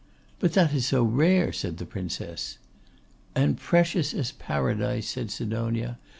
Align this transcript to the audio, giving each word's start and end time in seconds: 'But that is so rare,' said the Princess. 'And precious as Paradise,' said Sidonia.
'But 0.39 0.53
that 0.53 0.73
is 0.73 0.87
so 0.87 1.03
rare,' 1.03 1.53
said 1.53 1.77
the 1.77 1.85
Princess. 1.85 2.57
'And 3.35 3.55
precious 3.55 4.15
as 4.15 4.31
Paradise,' 4.31 5.07
said 5.09 5.29
Sidonia. 5.29 5.99